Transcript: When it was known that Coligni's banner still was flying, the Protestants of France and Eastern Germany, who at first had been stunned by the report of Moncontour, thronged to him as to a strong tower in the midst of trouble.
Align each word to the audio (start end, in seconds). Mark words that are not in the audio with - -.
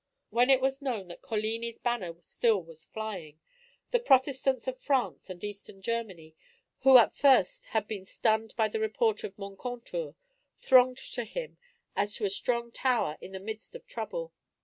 When 0.31 0.49
it 0.49 0.61
was 0.61 0.81
known 0.81 1.09
that 1.09 1.21
Coligni's 1.21 1.77
banner 1.77 2.15
still 2.21 2.63
was 2.63 2.85
flying, 2.85 3.39
the 3.91 3.99
Protestants 3.99 4.67
of 4.67 4.81
France 4.81 5.29
and 5.29 5.43
Eastern 5.43 5.79
Germany, 5.79 6.35
who 6.79 6.97
at 6.97 7.13
first 7.13 7.67
had 7.67 7.87
been 7.87 8.07
stunned 8.07 8.55
by 8.57 8.67
the 8.67 8.79
report 8.79 9.23
of 9.23 9.37
Moncontour, 9.37 10.15
thronged 10.57 10.97
to 10.97 11.23
him 11.23 11.59
as 11.95 12.15
to 12.15 12.25
a 12.25 12.31
strong 12.31 12.71
tower 12.71 13.19
in 13.21 13.31
the 13.31 13.39
midst 13.39 13.75
of 13.75 13.85
trouble. 13.85 14.33